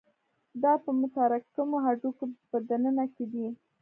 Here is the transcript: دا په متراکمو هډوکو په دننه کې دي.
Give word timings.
دا 0.63 0.73
په 0.83 0.89
متراکمو 0.99 1.77
هډوکو 1.85 2.23
په 2.49 2.57
دننه 2.69 3.05
کې 3.15 3.25
دي. 3.31 3.47